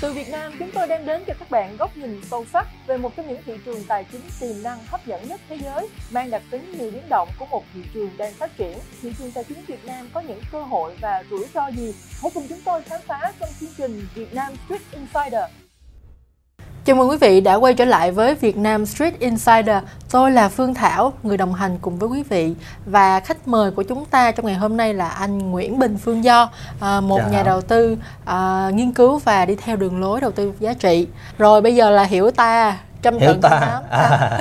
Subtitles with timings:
[0.00, 2.96] Từ Việt Nam, chúng tôi đem đến cho các bạn góc nhìn sâu sắc về
[2.96, 6.30] một trong những thị trường tài chính tiềm năng hấp dẫn nhất thế giới, mang
[6.30, 8.78] đặc tính nhiều biến động của một thị trường đang phát triển.
[9.02, 11.94] Thị trường tài chính Việt Nam có những cơ hội và rủi ro gì?
[12.22, 15.44] Hãy cùng chúng tôi khám phá trong chương trình Việt Nam Street Insider.
[16.84, 19.76] Chào mừng quý vị đã quay trở lại với Việt Nam Street Insider.
[20.10, 22.54] Tôi là Phương Thảo, người đồng hành cùng với quý vị
[22.86, 26.24] và khách mời của chúng ta trong ngày hôm nay là anh Nguyễn Bình Phương
[26.24, 26.50] Do,
[26.80, 27.28] à, một Chào.
[27.28, 31.06] nhà đầu tư à, nghiên cứu và đi theo đường lối đầu tư giá trị.
[31.38, 34.38] Rồi bây giờ là hiểu ta trăm hiểu ta à.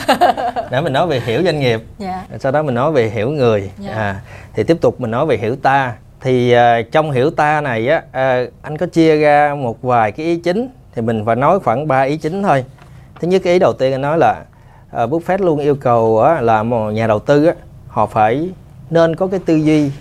[0.72, 2.26] để mình nói về hiểu doanh nghiệp dạ.
[2.40, 3.94] sau đó mình nói về hiểu người dạ.
[3.94, 4.22] à,
[4.54, 7.98] thì tiếp tục mình nói về hiểu ta thì uh, trong hiểu ta này á
[7.98, 10.68] uh, anh có chia ra một vài cái ý chính
[11.00, 12.66] thì mình phải nói khoảng 3 ý chính thôi.
[13.20, 14.44] Thứ nhất cái ý đầu tiên anh nói là
[15.04, 17.56] uh, Buffett luôn yêu cầu uh, là một nhà đầu tư uh,
[17.88, 18.50] họ phải
[18.90, 19.92] nên có cái tư duy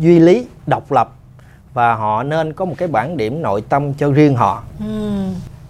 [0.00, 1.12] duy lý độc lập
[1.74, 4.62] và họ nên có một cái bản điểm nội tâm cho riêng họ.
[4.80, 5.24] Ừ.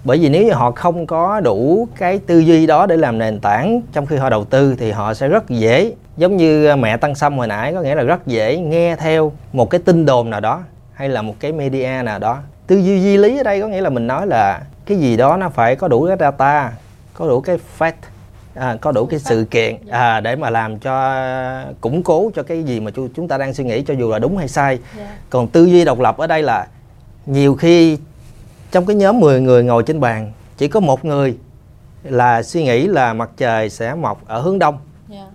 [0.05, 3.41] bởi vì nếu như họ không có đủ cái tư duy đó để làm nền
[3.41, 7.15] tảng trong khi họ đầu tư thì họ sẽ rất dễ giống như mẹ tăng
[7.15, 10.41] sâm hồi nãy có nghĩa là rất dễ nghe theo một cái tin đồn nào
[10.41, 10.61] đó
[10.93, 12.39] hay là một cái media nào đó
[12.69, 15.37] tư duy duy lý ở đây có nghĩa là mình nói là cái gì đó
[15.37, 16.73] nó phải có đủ cái data
[17.15, 17.93] có đủ cái fact
[18.55, 21.25] à, có đủ cái sự kiện à, để mà làm cho
[21.81, 24.37] củng cố cho cái gì mà chúng ta đang suy nghĩ cho dù là đúng
[24.37, 24.79] hay sai.
[24.97, 25.11] Yeah.
[25.31, 26.67] còn tư duy độc lập ở đây là
[27.27, 27.99] nhiều khi
[28.71, 31.39] trong cái nhóm 10 người ngồi trên bàn chỉ có một người
[32.03, 34.79] là suy nghĩ là mặt trời sẽ mọc ở hướng đông.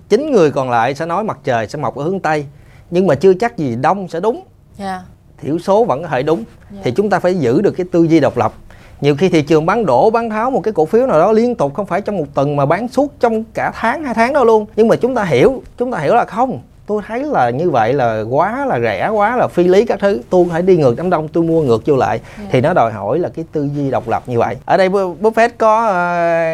[0.10, 2.46] Chín người còn lại sẽ nói mặt trời sẽ mọc ở hướng tây
[2.92, 4.44] nhưng mà chưa chắc gì đông sẽ đúng.
[4.78, 5.02] Yeah
[5.44, 6.48] thiểu số vẫn có thể đúng yeah.
[6.72, 6.80] Dạ.
[6.84, 8.54] thì chúng ta phải giữ được cái tư duy độc lập
[9.02, 11.56] nhiều khi thị trường bán đổ bán tháo một cái cổ phiếu nào đó liên
[11.56, 14.46] tục không phải trong một tuần mà bán suốt trong cả tháng hai tháng đâu
[14.46, 17.70] luôn nhưng mà chúng ta hiểu chúng ta hiểu là không tôi thấy là như
[17.70, 20.22] vậy là quá là rẻ quá là phi lý các thứ.
[20.30, 22.10] Tôi phải đi ngược đám đông tôi mua ngược vô lại.
[22.10, 22.40] Yeah.
[22.40, 22.46] Dạ.
[22.52, 24.58] thì nó đòi hỏi là cái tư duy độc lập như vậy.
[24.66, 25.86] Ở đây Buffett có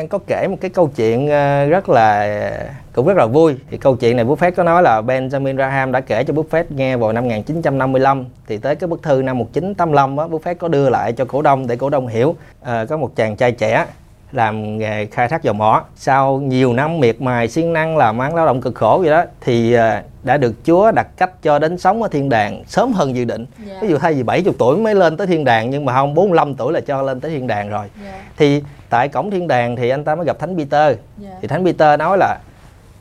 [0.03, 2.51] uh, có kể một cái câu chuyện uh, rất là
[2.93, 3.55] cũng rất là vui.
[3.71, 6.97] Thì câu chuyện này Buffett có nói là Benjamin Graham đã kể cho Buffett nghe
[6.97, 11.13] vào năm 1955 thì tới cái bức thư năm 1985 á Buffett có đưa lại
[11.13, 12.29] cho cổ đông để cổ đông hiểu.
[12.61, 13.85] Uh, có một chàng trai trẻ
[14.31, 18.35] làm nghề khai thác dầu mỏ sau nhiều năm miệt mài siêng năng làm ăn
[18.35, 21.77] lao động cực khổ vậy đó thì à, đã được Chúa đặt cách cho đến
[21.77, 23.69] sống ở thiên đàng sớm hơn dự định yeah.
[23.69, 23.79] Dạ.
[23.81, 26.55] ví dụ thay vì 70 tuổi mới lên tới thiên đàng nhưng mà không 45
[26.55, 28.13] tuổi là cho lên tới thiên đàng rồi yeah.
[28.13, 28.23] Dạ.
[28.37, 30.97] thì tại cổng thiên đàng thì anh ta mới gặp Thánh Peter yeah.
[31.17, 31.29] Dạ.
[31.41, 32.37] thì Thánh Peter nói là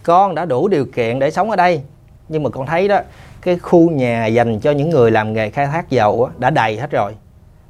[0.03, 1.83] con đã đủ điều kiện để sống ở đây
[2.29, 3.01] nhưng mà con thấy đó
[3.43, 6.91] cái khu nhà dành cho những người làm nghề khai thác dầu đã đầy hết
[6.91, 7.15] rồi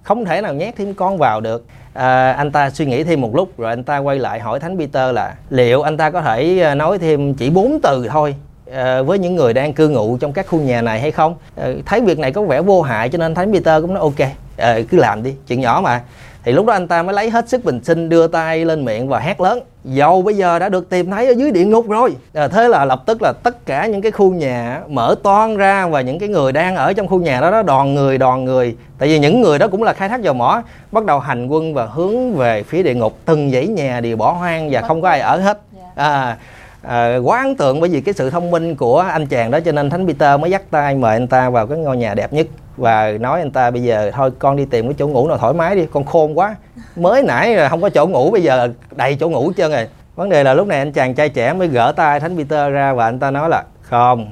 [0.02, 1.66] không thể nào nhét thêm con vào được
[1.98, 4.78] à, anh ta suy nghĩ thêm một lúc rồi anh ta quay lại hỏi thánh
[4.78, 8.34] Peter là liệu anh ta có thể à, nói thêm chỉ bốn từ thôi
[8.72, 11.34] à, với những người đang cư ngụ trong các khu nhà này hay không?
[11.56, 14.28] À, thấy việc này có vẻ vô hại cho nên thánh Peter cũng nói ok
[14.56, 16.00] à, cứ làm đi chuyện nhỏ mà
[16.48, 19.08] thì lúc đó anh ta mới lấy hết sức bình sinh đưa tay lên miệng
[19.08, 19.60] và hét lớn.
[19.84, 22.16] Dầu bây giờ đã được tìm thấy ở dưới địa ngục rồi.
[22.34, 25.86] À, thế là lập tức là tất cả những cái khu nhà mở toan ra
[25.86, 28.76] và những cái người đang ở trong khu nhà đó đó đoàn người đoàn người.
[28.98, 31.74] Tại vì những người đó cũng là khai thác dầu mỏ bắt đầu hành quân
[31.74, 35.08] và hướng về phía địa ngục từng dãy nhà đều bỏ hoang và không có
[35.08, 35.60] ai ở hết.
[35.76, 36.04] Dạ.
[36.04, 36.36] à,
[36.82, 39.72] à, quá ấn tượng bởi vì cái sự thông minh của anh chàng đó cho
[39.72, 42.46] nên thánh Peter mới dắt tay mời anh ta vào cái ngôi nhà đẹp nhất
[42.76, 45.54] và nói anh ta bây giờ thôi con đi tìm cái chỗ ngủ nào thoải
[45.54, 46.56] mái đi con khôn quá
[46.96, 50.44] mới nãy không có chỗ ngủ bây giờ đầy chỗ ngủ trơn rồi vấn đề
[50.44, 53.18] là lúc này anh chàng trai trẻ mới gỡ tay thánh Peter ra và anh
[53.18, 54.30] ta nói là không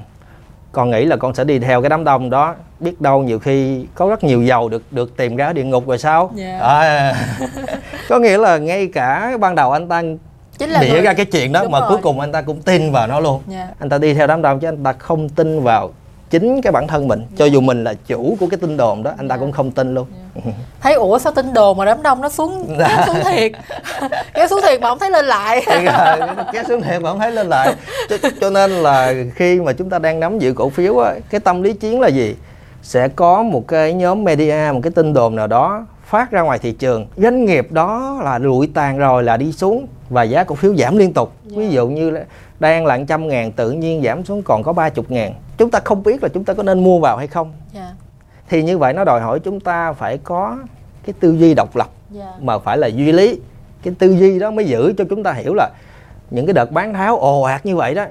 [0.72, 3.86] con nghĩ là con sẽ đi theo cái đám đông đó biết đâu nhiều khi
[3.94, 6.60] có rất nhiều dầu được được tìm ra ở địa ngục rồi sao yeah.
[6.60, 6.66] Dạ.
[6.66, 7.14] à,
[8.08, 10.02] có nghĩa là ngay cả ban đầu anh ta
[10.58, 11.00] Chính là bịa người...
[11.00, 11.88] ra cái chuyện đó Đúng mà rồi.
[11.88, 13.68] cuối cùng anh ta cũng tin vào nó luôn yeah.
[13.68, 13.74] Dạ.
[13.78, 15.90] anh ta đi theo đám đông chứ anh ta không tin vào
[16.30, 17.30] chính cái bản thân mình yeah.
[17.36, 19.40] cho dù mình là chủ của cái tin đồn đó anh ta yeah.
[19.40, 20.06] cũng không tin luôn
[20.44, 20.56] yeah.
[20.80, 23.52] thấy ủa sao tin đồn mà đám đông nó xuống kéo xuống thiệt
[24.34, 25.62] kéo xuống thiệt mà không thấy lên lại
[26.52, 27.74] kéo xuống thiệt mà không thấy lên lại
[28.10, 31.40] cho, cho nên là khi mà chúng ta đang nắm giữ cổ phiếu á cái
[31.40, 32.34] tâm lý chiến là gì
[32.82, 36.58] sẽ có một cái nhóm media một cái tin đồn nào đó phát ra ngoài
[36.58, 40.54] thị trường doanh nghiệp đó là lụi tàn rồi là đi xuống và giá cổ
[40.54, 41.56] phiếu giảm liên tục yeah.
[41.56, 42.18] ví dụ như
[42.60, 45.80] đang là trăm ngàn tự nhiên giảm xuống còn có ba chục ngàn chúng ta
[45.84, 47.88] không biết là chúng ta có nên mua vào hay không yeah.
[48.48, 50.58] thì như vậy nó đòi hỏi chúng ta phải có
[51.06, 51.88] cái tư duy độc lập
[52.18, 52.42] yeah.
[52.42, 53.40] mà phải là duy lý
[53.82, 55.70] cái tư duy đó mới giữ cho chúng ta hiểu là
[56.30, 58.04] những cái đợt bán tháo ồ ạt như vậy đó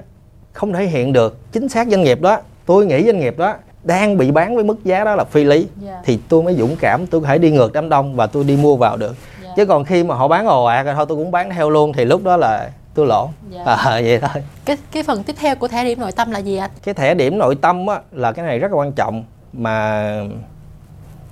[0.52, 3.54] không thể hiện được chính xác doanh nghiệp đó tôi nghĩ doanh nghiệp đó
[3.86, 5.98] đang bị bán với mức giá đó là phi lý yeah.
[6.04, 8.56] thì tôi mới dũng cảm tôi có thể đi ngược đám đông và tôi đi
[8.56, 9.56] mua vào được yeah.
[9.56, 11.92] chứ còn khi mà họ bán ồ ạt rồi thôi tôi cũng bán theo luôn
[11.92, 13.64] thì lúc đó là tôi lỗ dạ.
[13.64, 16.56] à, vậy thôi cái cái phần tiếp theo của thẻ điểm nội tâm là gì
[16.56, 20.20] anh cái thẻ điểm nội tâm á, là cái này rất là quan trọng mà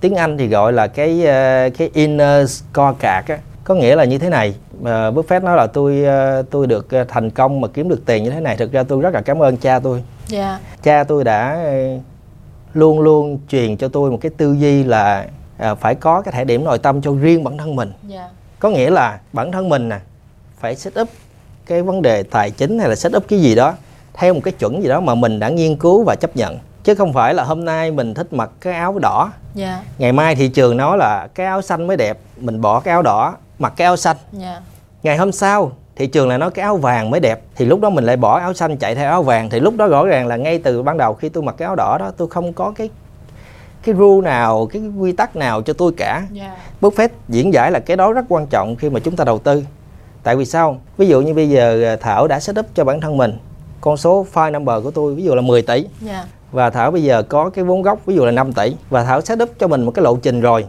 [0.01, 4.19] tiếng Anh thì gọi là cái uh, cái inner scorecard á có nghĩa là như
[4.19, 6.05] thế này uh, Buffett nói là tôi
[6.41, 9.01] uh, tôi được thành công mà kiếm được tiền như thế này thực ra tôi
[9.01, 10.03] rất là cảm ơn cha tôi
[10.33, 10.43] yeah.
[10.43, 10.59] Dạ.
[10.83, 11.65] cha tôi đã
[12.75, 15.27] luôn luôn truyền cho tôi một cái tư duy là
[15.71, 18.13] uh, phải có cái thẻ điểm nội tâm cho riêng bản thân mình yeah.
[18.13, 18.31] Dạ.
[18.59, 19.99] có nghĩa là bản thân mình nè
[20.59, 21.09] phải set up
[21.67, 23.75] cái vấn đề tài chính hay là set up cái gì đó
[24.15, 26.95] theo một cái chuẩn gì đó mà mình đã nghiên cứu và chấp nhận chứ
[26.95, 29.69] không phải là hôm nay mình thích mặc cái áo đỏ yeah.
[29.69, 29.83] Dạ.
[29.99, 33.03] ngày mai thị trường nói là cái áo xanh mới đẹp mình bỏ cái áo
[33.03, 34.43] đỏ mặc cái áo xanh yeah.
[34.43, 34.63] Dạ.
[35.03, 37.91] ngày hôm sau thị trường lại nói cái áo vàng mới đẹp thì lúc đó
[37.91, 40.37] mình lại bỏ áo xanh chạy theo áo vàng thì lúc đó rõ ràng là
[40.37, 42.91] ngay từ ban đầu khi tôi mặc cái áo đỏ đó tôi không có cái
[43.83, 46.29] cái rule nào cái quy tắc nào cho tôi cả yeah.
[46.33, 46.57] Dạ.
[46.81, 49.65] Buffett diễn giải là cái đó rất quan trọng khi mà chúng ta đầu tư
[50.23, 53.01] tại vì sao ví dụ như bây giờ à, thảo đã set up cho bản
[53.01, 53.39] thân mình
[53.81, 55.87] con số file number của tôi ví dụ là 10 tỷ yeah.
[56.01, 56.25] Dạ.
[56.53, 59.21] và thảo bây giờ có cái vốn gốc ví dụ là 5 tỷ và thảo
[59.21, 60.67] set up cho mình một cái lộ trình rồi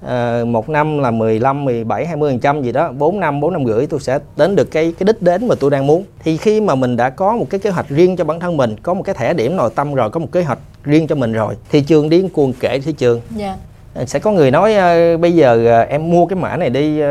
[0.00, 3.66] à, một năm là 15, 17, 20 phần trăm gì đó 4 năm, 4 năm
[3.66, 6.60] rưỡi tôi sẽ đến được cái cái đích đến mà tôi đang muốn thì khi
[6.60, 9.02] mà mình đã có một cái kế hoạch riêng cho bản thân mình có một
[9.02, 11.80] cái thẻ điểm nội tâm rồi có một kế hoạch riêng cho mình rồi thị
[11.80, 13.66] trường điên cuồng kể thị trường yeah dạ
[14.04, 17.08] sẽ có người nói uh, bây giờ uh, em mua cái mã này đi uh,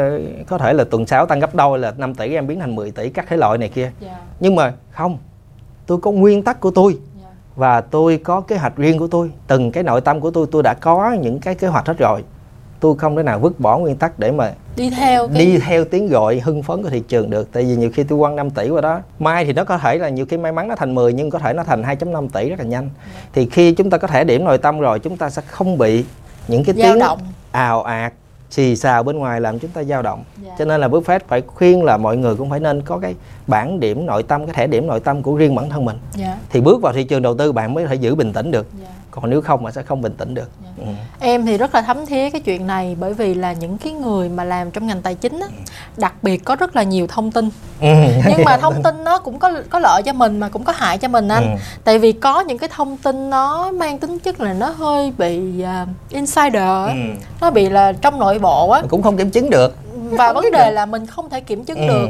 [0.48, 2.92] có thể là tuần 6 tăng gấp đôi là 5 tỷ em biến thành 10
[2.92, 3.94] tỷ các thể loại này kia yeah.
[4.00, 4.20] Dạ.
[4.40, 5.18] nhưng mà không
[5.86, 7.04] tôi có nguyên tắc của tôi yeah.
[7.24, 7.30] Dạ.
[7.56, 10.64] và tôi có kế hoạch riêng của tôi từng cái nội tâm của tôi tôi
[10.64, 12.24] đã có những cái kế hoạch hết rồi
[12.80, 15.46] tôi không thể nào vứt bỏ nguyên tắc để mà đi theo cái...
[15.46, 18.20] đi theo tiếng gọi hưng phấn của thị trường được tại vì nhiều khi tôi
[18.20, 20.68] quăng 5 tỷ qua đó mai thì nó có thể là nhiều khi may mắn
[20.68, 22.90] nó thành 10 nhưng có thể nó thành 2.5 tỷ rất là nhanh.
[23.14, 23.22] Dạ.
[23.34, 26.06] thì khi chúng ta có thể điểm nội tâm rồi chúng ta sẽ không bị
[26.48, 27.20] những cái tiếng động.
[27.52, 28.14] ào ạt
[28.50, 30.48] xì xào bên ngoài làm chúng ta dao động yeah.
[30.48, 30.56] Dạ.
[30.60, 33.16] cho nên là Buffett phải khuyên là mọi người cũng phải nên có cái
[33.48, 36.30] bản điểm nội tâm cái thẻ điểm nội tâm của riêng bản thân mình yeah.
[36.30, 36.38] Dạ.
[36.50, 38.95] thì bước vào thị trường đầu tư bạn mới thể giữ bình tĩnh được yeah
[39.16, 40.76] còn nếu không mà sẽ không bình tĩnh được yeah.
[40.78, 40.84] Dạ.
[40.86, 40.92] ừ.
[41.20, 44.30] em thì rất là thấm thía cái chuyện này bởi vì là những cái người
[44.30, 45.48] mà làm trong ngành tài chính á,
[45.98, 47.50] đặc biệt có rất là nhiều thông tin
[47.82, 47.88] ừ.
[48.30, 50.98] nhưng mà thông tin nó cũng có có lợi cho mình mà cũng có hại
[50.98, 51.58] cho mình anh ừ.
[51.84, 55.42] tại vì có những cái thông tin nó mang tính chất là nó hơi bị
[55.64, 57.26] uh, insider ừ.
[57.42, 60.72] nó bị là trong nội bộ á cũng không kiểm chứng được và vấn đề
[60.72, 61.88] là mình không thể kiểm chứng ừ.
[61.88, 62.10] được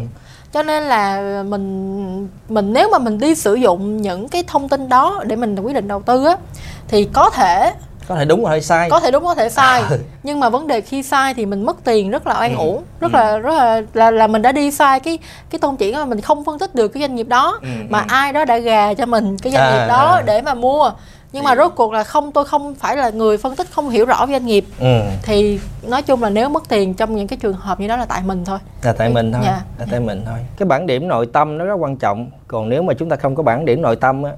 [0.55, 4.89] cho nên là mình mình nếu mà mình đi sử dụng những cái thông tin
[4.89, 6.37] đó để mình quyết định đầu tư á
[6.87, 7.73] thì có thể
[8.07, 9.89] có thể đúng có thể sai có thể đúng có thể sai à.
[10.23, 12.57] nhưng mà vấn đề khi sai thì mình mất tiền rất là oan ừ.
[12.57, 13.17] uổng rất ừ.
[13.17, 16.21] là rất là, là là mình đã đi sai cái cái tôn chỉ mà mình
[16.21, 17.67] không phân tích được cái doanh nghiệp đó ừ.
[17.89, 18.05] mà ừ.
[18.07, 20.21] ai đó đã gà cho mình cái doanh à, nghiệp đó à.
[20.21, 20.91] để mà mua
[21.31, 24.05] nhưng mà rốt cuộc là không tôi không phải là người phân tích không hiểu
[24.05, 25.01] rõ doanh nghiệp ừ.
[25.23, 28.05] thì nói chung là nếu mất tiền trong những cái trường hợp như đó là
[28.05, 29.61] tại mình thôi là tại mình thôi dạ.
[29.79, 32.83] là tại mình thôi cái bản điểm nội tâm nó rất quan trọng còn nếu
[32.83, 34.31] mà chúng ta không có bản điểm nội tâm á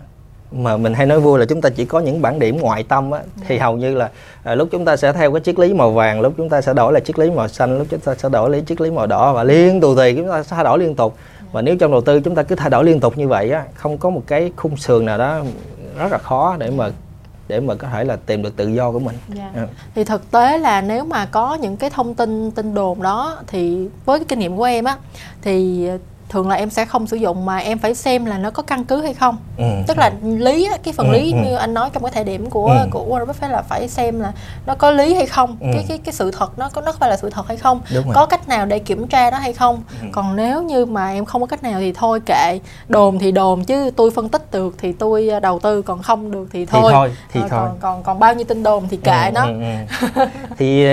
[0.51, 3.11] mà mình hay nói vui là chúng ta chỉ có những bản điểm ngoại tâm
[3.11, 3.63] á, thì dạ.
[3.63, 4.09] hầu như là
[4.43, 6.73] à, lúc chúng ta sẽ theo cái triết lý màu vàng lúc chúng ta sẽ
[6.73, 9.07] đổi là triết lý màu xanh lúc chúng ta sẽ đổi lấy triết lý màu
[9.07, 11.17] đỏ và liên tù tì chúng ta sẽ thay đổi liên tục
[11.51, 13.63] và nếu trong đầu tư chúng ta cứ thay đổi liên tục như vậy á
[13.75, 15.39] không có một cái khung sườn nào đó
[15.99, 16.89] rất là khó để mà
[17.47, 19.15] để mà có thể là tìm được tự do của mình.
[19.37, 19.55] Yeah.
[19.55, 19.69] Yeah.
[19.95, 23.87] Thì thực tế là nếu mà có những cái thông tin tin đồn đó thì
[24.05, 24.97] với cái kinh nghiệm của em á
[25.41, 25.87] thì
[26.29, 28.85] thường là em sẽ không sử dụng mà em phải xem là nó có căn
[28.85, 29.63] cứ hay không ừ.
[29.87, 31.37] tức là lý cái phần ừ, lý ừ.
[31.45, 32.87] như anh nói trong cái thời điểm của ừ.
[32.91, 34.31] của Warren Buffett là phải xem là
[34.65, 35.67] nó có lý hay không ừ.
[35.73, 37.81] cái cái cái sự thật nó có nó phải là sự thật hay không
[38.13, 40.07] có cách nào để kiểm tra nó hay không ừ.
[40.11, 43.63] còn nếu như mà em không có cách nào thì thôi kệ đồn thì đồn
[43.63, 46.93] chứ tôi phân tích được thì tôi đầu tư còn không được thì thôi thì
[46.93, 47.59] thôi, thì ờ, thôi.
[47.59, 49.53] còn còn còn bao nhiêu tin đồn thì kệ ừ, nó ừ,
[50.15, 50.25] ừ.
[50.57, 50.85] thì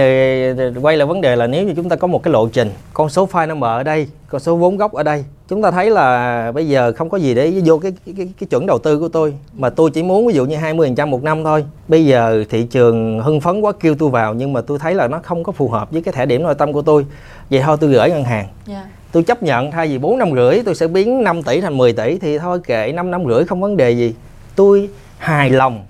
[0.57, 2.73] ờ, quay lại vấn đề là nếu như chúng ta có một cái lộ trình
[2.93, 5.91] con số file number ở đây con số vốn gốc ở đây chúng ta thấy
[5.91, 9.09] là bây giờ không có gì để vô cái cái, cái, chuẩn đầu tư của
[9.09, 9.35] tôi.
[9.57, 11.65] Mà tôi chỉ muốn ví dụ như 20% một năm thôi.
[11.89, 15.09] Bây giờ thị trường hưng phấn quá kêu tôi vào nhưng mà tôi thấy là
[15.09, 17.07] nó không có phù hợp với cái thẻ điểm nội tâm của tôi.
[17.51, 18.47] Vậy thôi tôi gửi ngân hàng.
[18.69, 18.85] Yeah.
[18.85, 18.91] Dạ.
[19.13, 21.93] tôi chấp nhận thay vì 4 năm rưỡi tôi sẽ biến 5 tỷ thành 10
[21.93, 24.15] tỷ thì thôi kệ 5 năm rưỡi không vấn đề gì.
[24.57, 24.89] Tôi
[25.19, 25.85] hài lòng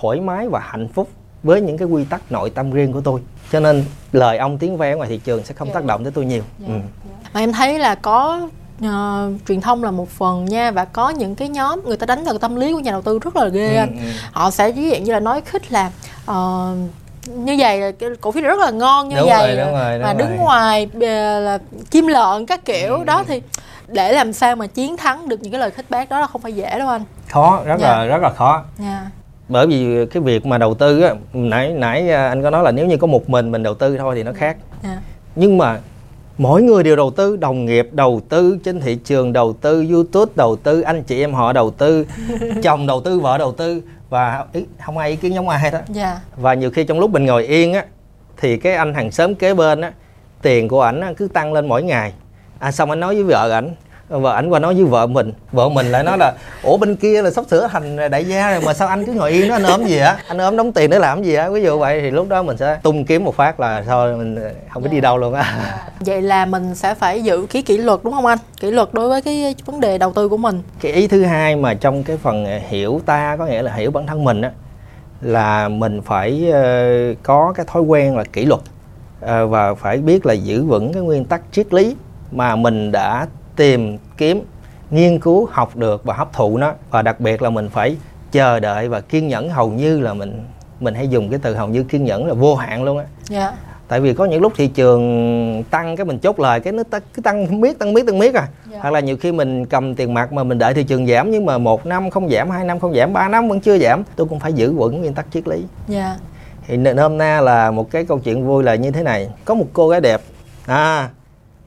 [0.00, 1.08] thoải mái và hạnh phúc
[1.42, 3.20] với những cái quy tắc nội tâm riêng của tôi
[3.52, 5.74] cho nên lời ông tiếng ve ngoài thị trường sẽ không yeah.
[5.74, 5.80] Dạ.
[5.80, 6.70] tác động tới tôi nhiều yeah.
[6.70, 6.74] Dạ.
[6.74, 6.80] ừ.
[7.34, 8.48] mà em thấy là có
[8.84, 8.90] uh,
[9.48, 12.38] truyền thông là một phần nha và có những cái nhóm người ta đánh vào
[12.38, 14.10] tâm lý của nhà đầu tư rất là ghê ừ, ừ.
[14.32, 15.90] họ sẽ ví dụ như là nói khích là
[16.30, 16.76] uh,
[17.26, 20.02] như vậy là cổ phiếu rất là ngon như đúng vậy rồi, đúng rồi, đúng
[20.02, 20.38] mà đứng rồi.
[20.38, 20.88] ngoài
[21.40, 21.58] là
[21.90, 23.04] kim lợn các kiểu ừ.
[23.04, 23.42] đó thì
[23.88, 26.40] để làm sao mà chiến thắng được những cái lời khích bác đó là không
[26.40, 27.98] phải dễ đâu anh khó rất yeah.
[27.98, 29.02] là rất là khó yeah
[29.48, 32.86] bởi vì cái việc mà đầu tư á nãy nãy anh có nói là nếu
[32.86, 34.98] như có một mình mình đầu tư thôi thì nó khác yeah.
[35.36, 35.78] nhưng mà
[36.38, 40.32] mỗi người đều đầu tư đồng nghiệp đầu tư trên thị trường đầu tư youtube
[40.34, 42.06] đầu tư anh chị em họ đầu tư
[42.62, 45.72] chồng đầu tư vợ đầu tư và ý, không ai ý kiến giống ai hết
[45.72, 46.18] á yeah.
[46.36, 47.84] và nhiều khi trong lúc mình ngồi yên á
[48.36, 49.92] thì cái anh hàng xóm kế bên á
[50.42, 52.12] tiền của ảnh cứ tăng lên mỗi ngày
[52.58, 53.74] à xong anh nói với vợ ảnh
[54.20, 57.22] và ảnh qua nói với vợ mình vợ mình lại nói là ủa bên kia
[57.22, 59.62] là sắp sửa thành đại gia rồi mà sao anh cứ ngồi yên đó anh
[59.62, 60.16] ốm gì á?
[60.28, 61.48] Anh ốm đóng tiền để làm gì á?
[61.48, 64.38] Ví dụ vậy thì lúc đó mình sẽ tung kiếm một phát là thôi mình
[64.70, 65.54] không biết đi đâu luôn á.
[66.00, 68.38] Vậy là mình sẽ phải giữ cái kỷ luật đúng không anh?
[68.60, 70.62] Kỷ luật đối với cái vấn đề đầu tư của mình.
[70.80, 74.06] Cái ý thứ hai mà trong cái phần hiểu ta có nghĩa là hiểu bản
[74.06, 74.50] thân mình á
[75.20, 80.26] là mình phải uh, có cái thói quen là kỷ luật uh, và phải biết
[80.26, 81.96] là giữ vững cái nguyên tắc triết lý
[82.32, 83.26] mà mình đã
[83.62, 84.44] tìm kiếm
[84.90, 87.96] nghiên cứu học được và hấp thụ nó và đặc biệt là mình phải
[88.32, 90.44] chờ đợi và kiên nhẫn hầu như là mình
[90.80, 93.52] mình hay dùng cái từ hầu như kiên nhẫn là vô hạn luôn á yeah.
[93.52, 93.58] Dạ.
[93.88, 96.82] tại vì có những lúc thị trường tăng cái mình chốt lời cái nó
[97.14, 98.50] cứ tăng miết tăng miết tăng miết à yeah.
[98.72, 98.78] Dạ.
[98.80, 101.46] hoặc là nhiều khi mình cầm tiền mặt mà mình đợi thị trường giảm nhưng
[101.46, 104.26] mà một năm không giảm hai năm không giảm ba năm vẫn chưa giảm tôi
[104.26, 105.66] cũng phải giữ vững nguyên tắc triết lý yeah.
[105.88, 106.16] Dạ.
[106.66, 109.66] thì hôm nay là một cái câu chuyện vui là như thế này có một
[109.72, 110.20] cô gái đẹp
[110.66, 111.08] à,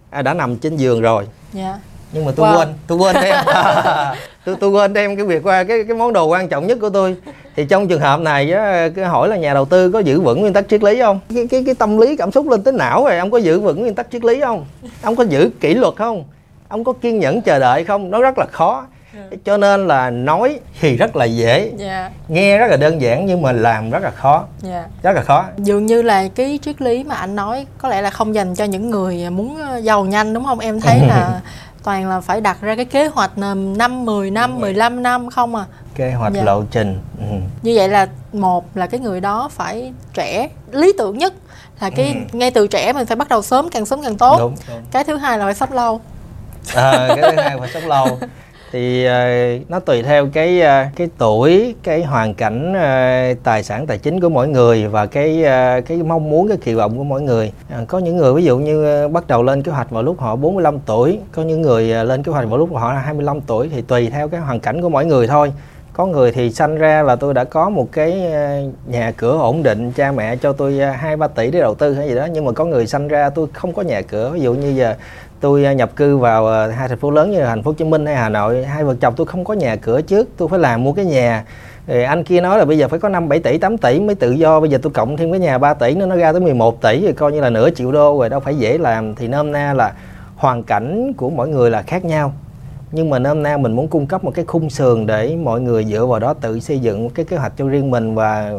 [0.09, 1.79] à đã nằm trên giường rồi yeah.
[2.11, 2.57] nhưng mà tôi wow.
[2.57, 3.35] quên tôi quên thêm.
[4.45, 6.89] Tôi tôi quên thêm cái việc qua cái cái món đồ quan trọng nhất của
[6.89, 7.15] tôi.
[7.55, 10.41] Thì trong trường hợp này á cái hỏi là nhà đầu tư có giữ vững
[10.41, 11.19] nguyên tắc triết lý không?
[11.35, 13.81] Cái cái cái tâm lý cảm xúc lên tới não rồi ông có giữ vững
[13.81, 14.65] nguyên tắc triết lý không?
[15.01, 16.23] Ông có giữ kỷ luật không?
[16.67, 18.11] Ông có kiên nhẫn chờ đợi không?
[18.11, 18.85] Nó rất là khó
[19.15, 19.37] ừ.
[19.45, 21.73] cho nên là nói thì rất là dễ yeah.
[21.77, 22.11] Dạ.
[22.27, 24.73] nghe rất là đơn giản nhưng mà làm rất là khó yeah.
[24.73, 25.09] Dạ.
[25.09, 28.09] rất là khó dường như là cái triết lý mà anh nói có lẽ là
[28.09, 31.41] không dành cho những người muốn ờ, giàu nhanh đúng không em thấy là
[31.83, 35.65] toàn là phải đặt ra cái kế hoạch năm 10 năm 15 năm không à
[35.95, 36.43] kế hoạch dạ.
[36.43, 37.35] lộ trình ừ.
[37.61, 41.33] như vậy là một là cái người đó phải trẻ lý tưởng nhất
[41.81, 42.37] là cái ừ.
[42.37, 44.81] ngay từ trẻ mình phải bắt đầu sớm càng sớm càng tốt đúng, đúng.
[44.91, 46.01] cái thứ hai là phải sống lâu
[46.75, 48.19] à, cái thứ hai phải sống lâu
[48.75, 53.87] thì uh, nó tùy theo cái uh, cái tuổi cái hoàn cảnh uh, tài sản
[53.87, 57.03] tài chính của mỗi người và cái uh, cái mong muốn cái kỳ vọng của
[57.03, 57.51] mỗi người.
[57.81, 60.19] Uh, có những người ví dụ như uh, bắt đầu lên kế hoạch vào lúc
[60.19, 63.69] họ 45 tuổi có những người uh, lên kế hoạch vào lúc họ 25 tuổi
[63.73, 65.51] thì tùy theo cái hoàn cảnh của mỗi người thôi.
[65.93, 68.21] Có người thì sanh ra là tôi đã có một cái
[68.87, 72.09] nhà cửa ổn định cha mẹ cho tôi hai ba tỷ để đầu tư hay
[72.09, 74.29] gì đó nhưng mà có người sanh ra tôi không có nhà cửa.
[74.29, 74.95] Ví dụ như giờ
[75.39, 77.75] tôi à, nhập cư vào à, hai thành phố lớn như là thành phố Hồ
[77.77, 80.49] Chí Minh hay Hà Nội hai vợ chồng tôi không có nhà cửa trước tôi
[80.49, 81.45] phải làm mua cái nhà
[81.87, 84.15] rồi anh kia nói là bây giờ phải có 5 7 tỷ 8 tỷ mới
[84.15, 86.41] tự do bây giờ tôi cộng thêm cái nhà 3 tỷ nữa nó ra tới
[86.41, 89.27] 11 tỷ rồi coi như là nửa triệu đô rồi đâu phải dễ làm thì
[89.27, 89.93] nôm na là
[90.35, 92.33] hoàn cảnh của mỗi người là khác nhau
[92.91, 95.85] nhưng mà nôm na mình muốn cung cấp một cái khung sườn để mọi người
[95.85, 98.51] dựa vào đó tự xây dựng cái kế hoạch cho riêng mình và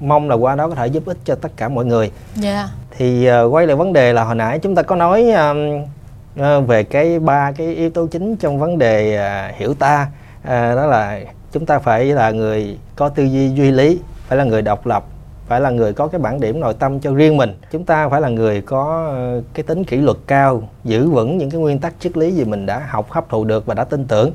[0.00, 2.10] mong là qua đó có thể giúp ích cho tất cả mọi người.
[2.42, 2.44] Yeah.
[2.44, 2.68] Dạ.
[2.96, 5.84] Thì uh, quay lại vấn đề là hồi nãy chúng ta có nói um,
[6.40, 10.08] Ờ, về cái ba cái yếu tố chính trong vấn đề à, hiểu ta
[10.42, 11.20] à, đó là
[11.52, 15.04] chúng ta phải là người có tư duy duy lý phải là người độc lập
[15.46, 17.54] phải là người có cái bản điểm nội tâm cho riêng mình.
[17.72, 21.50] Chúng ta phải là người có ờ, cái tính kỷ luật cao giữ vững những
[21.50, 24.04] cái nguyên tắc triết lý gì mình đã học hấp thụ được và đã tin
[24.04, 24.32] tưởng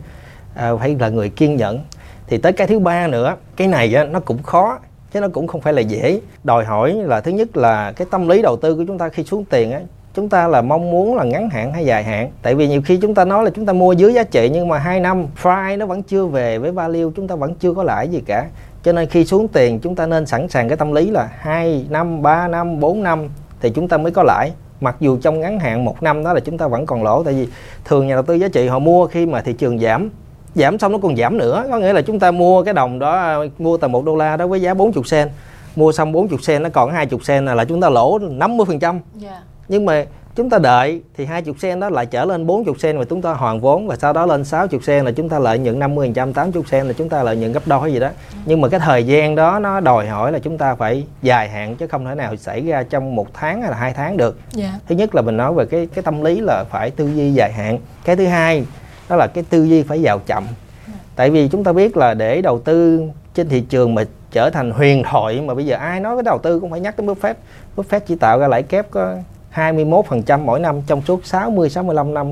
[0.56, 1.80] à, phải là người kiên nhẫn.
[2.28, 4.80] Thì tới cái thứ ba nữa cái này á, nó cũng khó
[5.14, 6.22] chứ nó cũng không phải là dễ.
[6.44, 9.24] Đòi hỏi là thứ nhất là cái tâm lý đầu tư của chúng ta khi
[9.24, 9.80] xuống tiền á
[10.16, 12.32] chúng ta là mong muốn là ngắn hạn hay dài hạn?
[12.42, 14.68] Tại vì nhiều khi chúng ta nói là chúng ta mua dưới giá trị nhưng
[14.68, 17.84] mà hai năm fry nó vẫn chưa về với value, chúng ta vẫn chưa có
[17.84, 18.46] lãi gì cả.
[18.84, 21.86] Cho nên khi xuống tiền, chúng ta nên sẵn sàng cái tâm lý là 2
[21.90, 23.30] năm 3 năm 4 năm
[23.62, 24.52] thì chúng ta mới có lãi.
[24.82, 27.34] Mặc dù trong ngắn hạn một năm đó là chúng ta vẫn còn lỗ, tại
[27.34, 27.48] vì
[27.86, 30.10] thường nhà đầu tư giá trị họ mua khi mà thị trường giảm.
[30.56, 33.44] Giảm xong nó còn giảm nữa, có nghĩa là chúng ta mua cái đồng đó,
[33.58, 35.30] mua tầm một đô la đó với giá 40 sen
[35.76, 39.00] mua xong 40 sen nó còn 20 sen là chúng ta lỗ 50 phần trăm.
[39.24, 40.06] Yeah nhưng mà
[40.36, 43.34] chúng ta đợi thì 20 sen đó lại trở lên 40 sen và chúng ta
[43.34, 46.34] hoàn vốn và sau đó lên 60 sen là chúng ta lợi nhuận 50 trăm
[46.34, 48.10] 80 sen là chúng ta lợi nhuận gấp đôi gì đó
[48.46, 51.76] nhưng mà cái thời gian đó nó đòi hỏi là chúng ta phải dài hạn
[51.76, 54.72] chứ không thể nào xảy ra trong một tháng hay là hai tháng được yeah.
[54.74, 54.80] Dạ.
[54.88, 57.52] thứ nhất là mình nói về cái cái tâm lý là phải tư duy dài
[57.52, 58.66] hạn cái thứ hai
[59.10, 60.44] đó là cái tư duy phải vào chậm
[61.16, 63.02] tại vì chúng ta biết là để đầu tư
[63.34, 66.38] trên thị trường mà trở thành huyền thoại mà bây giờ ai nói cái đầu
[66.38, 67.34] tư cũng phải nhắc đến Buffett
[67.76, 69.16] Buffett chỉ tạo ra lãi kép có
[69.56, 72.28] 21% mỗi năm trong suốt 60 65 năm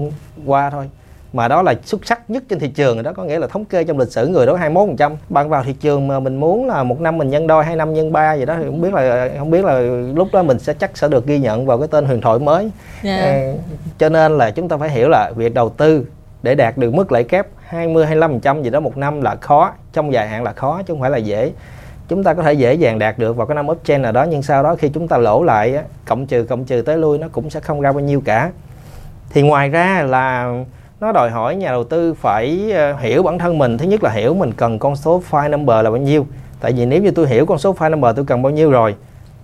[0.46, 0.90] qua thôi
[1.34, 3.84] mà đó là xuất sắc nhất trên thị trường đó có nghĩa là thống kê
[3.84, 7.02] trong lịch sử người đó 21% bạn vào thị trường mà mình muốn là một
[7.02, 9.52] năm mình nhân đôi hai năm nhân ba gì đó thì không biết là không
[9.52, 9.80] biết là
[10.16, 12.64] lúc đó mình sẽ chắc sẽ được ghi nhận vào cái tên huyền thoại mới
[13.04, 13.20] yeah.
[13.20, 13.26] Dạ.
[13.26, 13.54] à,
[13.98, 16.06] cho nên là chúng ta phải hiểu là việc đầu tư
[16.44, 20.14] để đạt được mức lãi kép 20 25% gì đó một năm là khó trong
[20.14, 21.52] dài hạn là khó chứ không phải là dễ
[22.08, 24.42] chúng ta có thể dễ dàng đạt được vào cái năm uptrend nào đó, nhưng
[24.42, 27.50] sau đó khi chúng ta lỗ lại cộng trừ cộng trừ tới lui, nó cũng
[27.50, 28.52] sẽ không ra bao nhiêu cả.
[29.30, 30.54] Thì ngoài ra là
[31.02, 33.78] nó đòi hỏi nhà đầu tư phải ờ, hiểu bản thân mình.
[33.78, 36.26] Thứ nhất là hiểu mình cần con số file number là bao nhiêu.
[36.60, 38.96] Tại vì nếu như tôi hiểu con số file number tôi cần bao nhiêu rồi,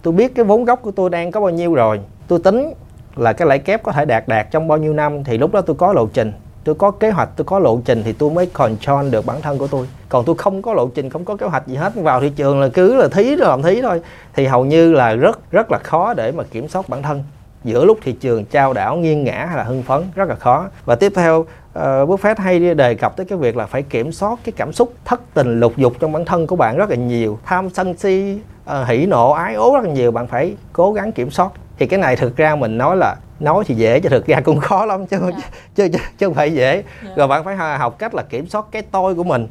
[0.02, 2.74] tôi biết cái vốn gốc của tôi đang có bao nhiêu rồi, tôi tính
[3.16, 5.62] là cái lãi kép có thể đạt đạt trong bao nhiêu năm, thì lúc đó
[5.62, 6.32] tôi có lộ trình
[6.64, 9.58] tôi có kế hoạch tôi có lộ trình thì tôi mới control được bản thân
[9.58, 9.88] của tôi.
[10.10, 11.96] Còn tôi không có lộ trình không có kế hoạch gì hết.
[11.96, 14.02] Vào thị trường là cứ là thí rồi làm thí thôi.
[14.34, 17.24] Thì hầu như là rất rất là khó để mà kiểm soát bản thân.
[17.64, 20.66] Giữa lúc thị trường trao đảo nghiêng ngã hay là hưng phấn rất là khó.
[20.86, 24.12] Và tiếp theo ờ, uh, Buffett hay đề cập tới cái việc là phải kiểm
[24.12, 26.96] soát cái cảm xúc thất tình lục dục trong bản thân của bạn rất là
[26.96, 27.40] nhiều.
[27.46, 31.12] Tham sân si uh, hỉ nộ ái ố rất là nhiều bạn phải cố gắng
[31.12, 31.52] kiểm soát.
[31.80, 34.60] Thì cái này thực ra mình nói là nói thì dễ chứ thực ra cũng
[34.60, 35.34] khó lắm chứ yeah.
[35.34, 35.50] Dạ.
[35.76, 37.18] chứ, chứ, chứ không phải dễ yeah.
[37.18, 39.48] rồi bạn phải học cách là kiểm soát cái tôi của mình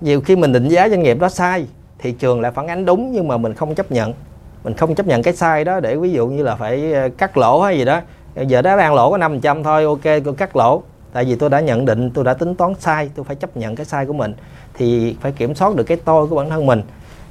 [0.00, 1.66] nhiều khi mình định giá doanh nghiệp đó sai
[1.98, 4.14] thị trường lại phản ánh đúng nhưng mà mình không chấp nhận
[4.64, 7.36] mình không chấp nhận cái sai đó để ví dụ như là phải ờ, cắt
[7.36, 8.00] lỗ hay gì đó
[8.46, 11.60] giờ đó đang lỗ có 5% thôi ok tôi cắt lỗ tại vì tôi đã
[11.60, 14.34] nhận định tôi đã tính toán sai tôi phải chấp nhận cái sai của mình
[14.74, 16.82] thì phải kiểm soát được cái tôi của bản thân mình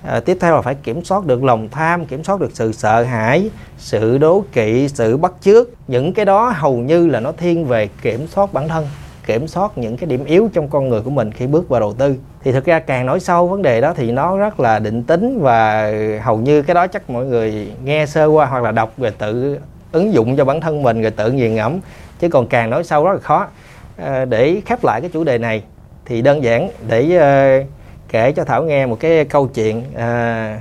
[0.08, 3.04] à, tiếp theo là phải kiểm soát được lòng tham kiểm soát được sự sợ
[3.04, 5.68] hãi sự đố kỵ sự bắt chước.
[5.88, 8.88] Những cái đó hầu như là nó thiên về kiểm soát bản thân
[9.26, 11.94] kiểm soát những cái điểm yếu trong con người của mình khi bước vào đầu
[11.94, 12.16] tư.
[12.44, 15.40] Thì thực ra càng nói sâu vấn đề đó thì nó rất là định tính
[15.42, 15.92] và
[16.24, 19.60] hầu như cái đó chắc mọi người nghe sơ qua hoặc là đọc rồi tự
[19.92, 21.80] ứng dụng cho bản thân mình rồi tự nghiền ngẫm
[22.20, 23.48] chứ còn càng nói sâu rất là khó.
[23.98, 25.64] À, để khép lại cái chủ đề này
[26.06, 27.02] thì đơn giản để
[27.62, 27.68] uh,
[28.16, 30.60] kể cho thảo nghe một cái câu chuyện à,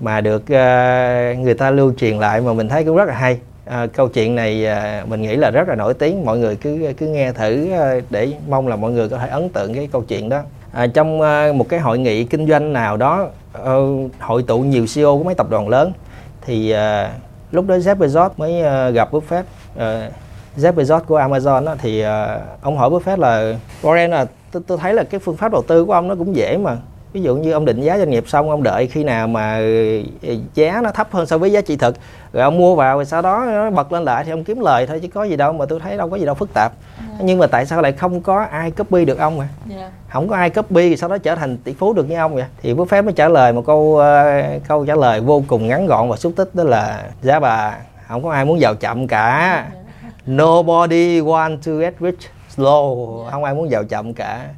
[0.00, 3.38] mà được à, người ta lưu truyền lại mà mình thấy cũng rất là hay.
[3.66, 6.92] À, câu chuyện này à, mình nghĩ là rất là nổi tiếng mọi người cứ
[6.98, 10.02] cứ nghe thử à, để mong là mọi người có thể ấn tượng cái câu
[10.08, 10.42] chuyện đó.
[10.72, 13.72] À, trong à, một cái hội nghị kinh doanh nào đó à,
[14.20, 15.92] hội tụ nhiều CEO của mấy tập đoàn lớn
[16.46, 17.12] thì à,
[17.52, 19.42] lúc đó Jeff Bezos mới à, gặp Buffett
[19.78, 20.10] à,
[20.56, 24.78] Jeff Bezos của Amazon đó, thì à, ông hỏi Buffett là Warren là tôi, tôi
[24.78, 26.76] thấy là cái phương pháp đầu tư của ông nó cũng dễ mà
[27.12, 29.60] ví dụ như ông định giá doanh nghiệp xong ông đợi khi nào mà
[30.22, 31.96] ờ, giá nó thấp hơn so với giá trị thực
[32.32, 34.86] rồi ông mua vào rồi sau đó nó bật lên lại thì ông kiếm lời
[34.86, 37.12] thôi chứ có gì đâu mà tôi thấy đâu có gì đâu phức tạp yeah.
[37.18, 37.24] Dạ.
[37.24, 39.80] nhưng mà tại sao lại không có ai copy được ông à yeah.
[39.80, 39.90] Dạ.
[40.08, 42.74] không có ai copy sau đó trở thành tỷ phú được như ông vậy thì
[42.74, 46.08] bố phép mới trả lời một câu uh, câu trả lời vô cùng ngắn gọn
[46.08, 47.76] và xúc tích đó là giá bà
[48.08, 49.66] không có ai muốn giàu chậm cả yeah.
[50.26, 50.32] Dạ.
[50.34, 53.32] nobody want to get rich slow yeah.
[53.32, 54.48] không ai muốn giàu chậm cả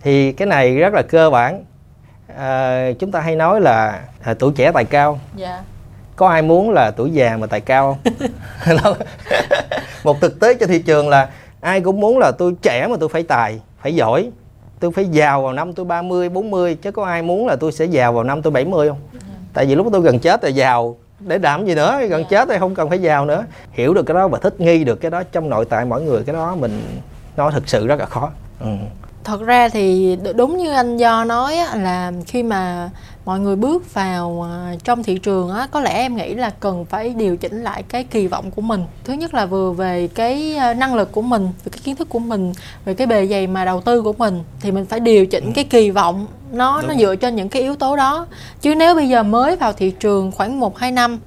[0.00, 1.64] thì cái này rất là cơ bản
[2.34, 5.62] à, chúng ta hay nói là à, tuổi trẻ tài cao dạ.
[6.16, 7.98] có ai muốn là tuổi già mà tài cao
[8.82, 8.96] không
[10.04, 11.28] một thực tế cho thị trường là
[11.60, 14.30] ai cũng muốn là tôi trẻ mà tôi phải tài phải giỏi
[14.80, 17.84] tôi phải giàu vào năm tôi 30, 40 chứ có ai muốn là tôi sẽ
[17.84, 19.22] giàu vào năm tôi 70 không yeah.
[19.22, 19.34] Dạ.
[19.52, 22.20] tại vì lúc tôi gần chết rồi giàu để đảm gì nữa gần yeah.
[22.20, 22.26] Dạ.
[22.30, 24.96] chết thì không cần phải giàu nữa hiểu được cái đó và thích nghi được
[24.96, 26.82] cái đó trong nội tại mỗi người cái đó mình
[27.36, 28.66] nó thực sự rất là khó ừ
[29.26, 32.90] thật ra thì đúng như anh do nói là khi mà
[33.24, 36.84] mọi người bước vào à, trong thị trường á có lẽ em nghĩ là cần
[36.84, 38.84] phải điều chỉnh lại cái kỳ vọng của mình.
[39.04, 42.08] Thứ nhất là vừa về cái à, năng lực của mình về cái kiến thức
[42.08, 42.52] của mình
[42.84, 45.64] về cái bề dày mà đầu tư của mình thì mình phải điều chỉnh cái
[45.64, 46.88] kỳ vọng nó Đúng.
[46.88, 48.26] nó dựa trên những cái yếu tố đó.
[48.60, 51.18] Chứ nếu bây giờ mới vào thị trường khoảng một hai năm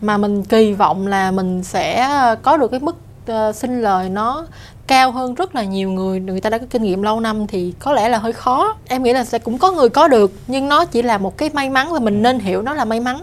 [0.00, 2.08] mà mình kỳ vọng là mình sẽ
[2.42, 2.96] có được cái mức
[3.32, 4.46] uh, sinh lời nó
[4.86, 7.74] cao hơn rất là nhiều người người ta đã có kinh nghiệm lâu năm thì
[7.78, 8.76] có lẽ là hơi khó.
[8.88, 11.50] Em nghĩ là sẽ cũng có người có được nhưng nó chỉ là một cái
[11.52, 13.20] may mắn và mình nên hiểu nó là may mắn.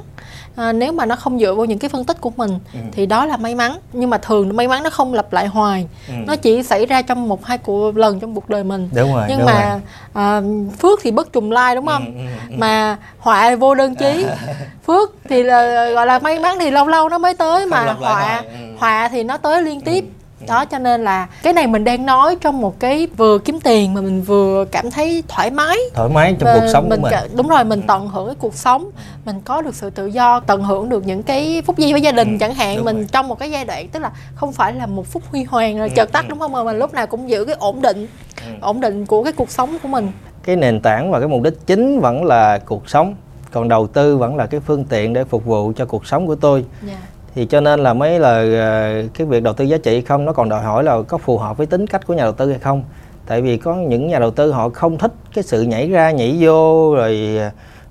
[0.55, 2.79] À, nếu mà nó không dựa vào những cái phân tích của mình ừ.
[2.91, 3.77] thì đó là may mắn.
[3.93, 5.87] Nhưng mà thường may mắn nó không lặp lại hoài.
[6.07, 6.13] Ừ.
[6.27, 8.89] nó chỉ xảy ra trong một hai cuộc lần trong cuộc đời mình.
[8.93, 9.79] Đúng rồi, nhưng đúng mà
[10.13, 10.41] à,
[10.79, 12.05] phước thì bất trùng lai đúng không?
[12.05, 12.55] ừ, ừ, ừ.
[12.57, 14.25] mà họa vô đơn chí.
[14.87, 17.93] Phước thì là gọi là may mắn thì lâu lâu nó mới tới không mà
[17.93, 18.57] họa ừ.
[18.79, 20.03] họa thì nó tới liên tiếp.
[20.03, 23.59] Ừ đó cho nên là cái này mình đang nói trong một cái vừa kiếm
[23.59, 25.77] tiền mà mình vừa cảm thấy thoải mái.
[25.93, 28.55] Thoải mái trong cuộc sống mình, của mình đúng rồi mình tận hưởng cái cuộc
[28.55, 28.89] sống.
[29.25, 32.11] Mình có được sự tự do tận hưởng được những cái phúc giây với gia
[32.11, 32.83] đình ừ, chẳng hạn.
[32.83, 33.07] mình rồi.
[33.11, 35.89] trong một cái giai đoạn tức là không phải là một phút huy hoàng rồi
[35.89, 36.29] ừ, chợt tắt ừ.
[36.29, 36.51] đúng không?
[36.51, 38.07] Mà mình lúc nào cũng giữ cái ổn định
[38.47, 38.53] ừ.
[38.61, 40.11] ổn định của cái cuộc sống của mình.
[40.43, 43.15] Cái nền tảng và cái mục đích chính vẫn là cuộc sống
[43.51, 46.35] còn đầu tư vẫn là cái phương tiện để phục vụ cho cuộc sống của
[46.35, 46.65] tôi.
[46.87, 50.01] Yeah dạ thì cho nên là mấy là ờ, cái việc đầu tư giá trị
[50.01, 52.33] không, nó còn đòi hỏi là có phù hợp với tính cách của nhà đầu
[52.33, 52.83] tư hay không.
[53.25, 56.37] Tại vì có những nhà đầu tư họ không thích cái sự nhảy ra, nhảy
[56.39, 57.39] vô, rồi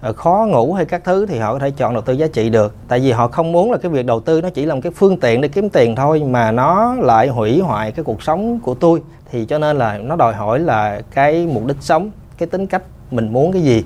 [0.00, 2.50] ờ, khó ngủ hay các thứ thì họ có thể chọn đầu tư giá trị
[2.50, 2.74] được.
[2.88, 4.92] Tại vì họ không muốn là cái việc đầu tư nó chỉ là một cái
[4.96, 8.74] phương tiện để kiếm tiền thôi, mà nó lại hủy hoại cái cuộc sống của
[8.74, 9.02] tôi.
[9.31, 12.83] Thì cho nên là nó đòi hỏi là cái mục đích sống, cái tính cách
[13.11, 13.85] mình muốn cái gì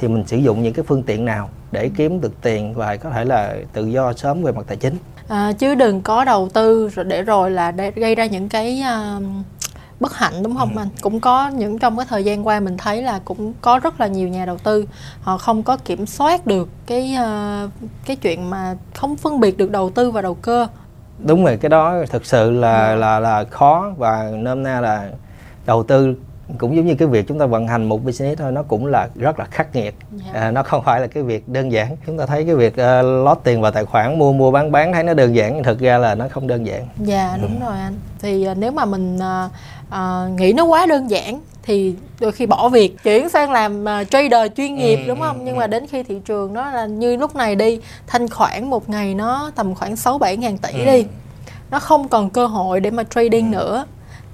[0.00, 3.10] thì mình sử dụng những cái phương tiện nào để kiếm được tiền và có
[3.10, 4.96] thể là tự do sớm về mặt tài chính
[5.28, 8.82] à, chứ đừng có đầu tư rồi để rồi là để gây ra những cái
[9.18, 9.22] uh,
[10.00, 10.80] bất hạnh đúng không ừ.
[10.80, 14.00] anh cũng có những trong cái thời gian qua mình thấy là cũng có rất
[14.00, 14.86] là nhiều nhà đầu tư
[15.22, 17.70] họ không có kiểm soát được cái uh,
[18.06, 20.66] cái chuyện mà không phân biệt được đầu tư và đầu cơ
[21.18, 22.96] đúng rồi cái đó thực sự là ừ.
[22.96, 25.08] là là khó và nôm na là
[25.66, 26.14] đầu tư
[26.58, 29.08] cũng giống như cái việc chúng ta vận hành một business thôi nó cũng là
[29.14, 30.34] rất là khắc nghiệt yeah.
[30.34, 30.40] Dạ.
[30.40, 33.24] à, nó không phải là cái việc đơn giản chúng ta thấy cái việc uh,
[33.24, 35.98] lót tiền vào tài khoản mua mua bán bán thấy nó đơn giản thực ra
[35.98, 37.66] là nó không đơn giản dạ yeah, đúng ừ.
[37.66, 39.50] rồi anh thì uh, nếu mà mình uh,
[39.88, 44.10] uh, nghĩ nó quá đơn giản thì đôi khi bỏ việc chuyển sang làm uh,
[44.10, 45.58] trader chuyên nghiệp ừ, đúng không ừ, nhưng ừ.
[45.58, 49.14] mà đến khi thị trường nó là như lúc này đi thanh khoản một ngày
[49.14, 50.84] nó tầm khoảng sáu bảy ngàn tỷ ừ.
[50.84, 51.06] đi
[51.70, 53.56] nó không còn cơ hội để mà trading ừ.
[53.56, 53.84] nữa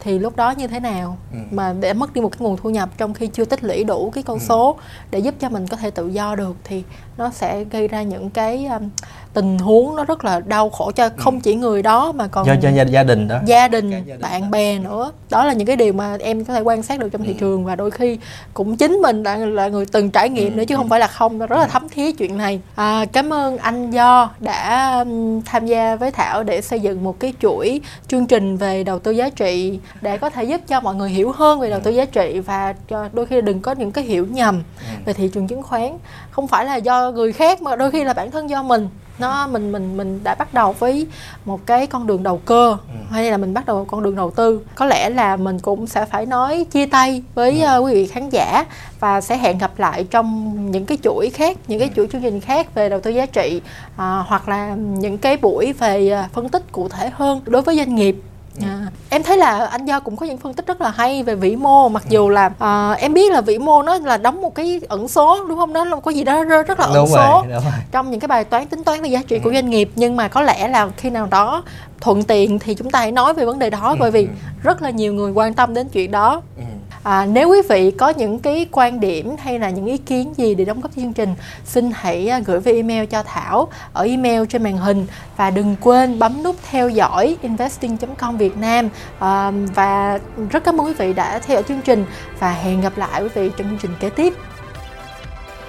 [0.04, 1.38] thì lúc đó như thế nào ừ.
[1.50, 4.10] mà để mất đi một cái nguồn thu nhập trong khi chưa tích lũy đủ
[4.10, 4.44] cái con ừ.
[4.48, 4.76] số
[5.10, 6.82] để giúp cho mình có thể tự do được thì
[7.16, 8.88] nó sẽ gây ra những cái um,
[9.34, 11.40] tình huống nó rất là đau khổ cho không ừ.
[11.42, 13.40] chỉ người đó mà còn cho, cho gia, gia đình đó.
[13.46, 15.12] gia đình, gia đình bạn bè nữa.
[15.30, 17.36] Đó là những cái điều mà em có thể quan sát được trong thị ừ.
[17.40, 18.18] trường và đôi khi
[18.54, 20.56] cũng chính mình là là người từng trải nghiệm ừ.
[20.56, 22.60] nữa chứ không phải là không rất là thấm thía chuyện này.
[22.74, 27.20] À, cảm ơn anh do đã um, tham gia với thảo để xây dựng một
[27.20, 30.94] cái chuỗi chương trình về đầu tư giá trị để có thể giúp cho mọi
[30.94, 32.74] người hiểu hơn về đầu tư giá trị và
[33.12, 34.62] đôi khi đừng có những cái hiểu nhầm
[35.04, 35.98] về thị trường chứng khoán
[36.34, 39.46] không phải là do người khác mà đôi khi là bản thân do mình nó
[39.46, 41.06] mình mình mình đã bắt đầu với
[41.44, 42.98] một cái con đường đầu cơ ừ.
[43.10, 46.04] hay là mình bắt đầu con đường đầu tư có lẽ là mình cũng sẽ
[46.04, 47.78] phải nói chia tay với ừ.
[47.78, 48.64] uh, quý vị khán giả
[49.00, 51.92] và sẽ hẹn gặp lại trong những cái chuỗi khác những cái ừ.
[51.96, 53.60] chuỗi chương trình khác về đầu tư giá trị
[53.94, 57.76] uh, hoặc là những cái buổi về uh, phân tích cụ thể hơn đối với
[57.76, 58.16] doanh nghiệp
[58.62, 61.34] À, em thấy là anh do cũng có những phân tích rất là hay về
[61.34, 64.54] vĩ mô mặc dù là à, em biết là vĩ mô nó là đóng một
[64.54, 67.42] cái ẩn số đúng không đó là có gì đó rất là ẩn đúng số
[67.48, 67.72] rồi, rồi.
[67.92, 69.40] trong những cái bài toán tính toán về giá trị ừ.
[69.44, 71.62] của doanh nghiệp nhưng mà có lẽ là khi nào đó
[72.00, 73.96] thuận tiện thì chúng ta hãy nói về vấn đề đó ừ.
[74.00, 74.28] bởi vì
[74.62, 76.63] rất là nhiều người quan tâm đến chuyện đó ừ
[77.04, 80.54] À, nếu quý vị có những cái quan điểm hay là những ý kiến gì
[80.54, 84.44] để đóng góp chương trình, xin hãy à, gửi về email cho Thảo ở email
[84.46, 88.88] trên màn hình và đừng quên bấm nút theo dõi investing.com Việt Nam
[89.18, 90.18] à, và
[90.50, 92.04] rất cảm ơn quý vị đã theo dõi chương trình
[92.38, 94.34] và hẹn gặp lại quý vị trong chương trình kế tiếp.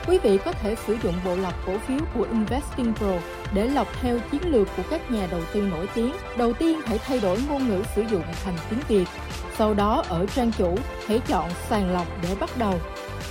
[0.08, 3.12] Quý vị có thể sử dụng bộ lọc cổ phiếu của Investing Pro
[3.54, 6.14] để lọc theo chiến lược của các nhà đầu tư nổi tiếng.
[6.38, 9.06] Đầu tiên hãy thay đổi ngôn ngữ sử dụng thành tiếng Việt.
[9.58, 12.80] Sau đó ở trang chủ, hãy chọn sàng lọc để bắt đầu.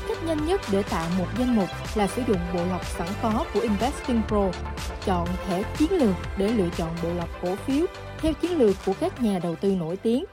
[0.08, 3.44] Cách nhanh nhất để tạo một danh mục là sử dụng bộ lọc sẵn có
[3.54, 4.50] của Investing Pro.
[5.04, 7.87] Chọn thẻ chiến lược để lựa chọn bộ lọc cổ phiếu
[8.18, 10.24] theo chiến lược của các nhà đầu tư nổi tiếng